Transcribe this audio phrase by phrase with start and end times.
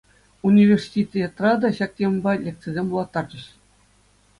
[0.51, 3.45] Университетра та ҫак темӑпа лекцисем вулаттарчӗҫ.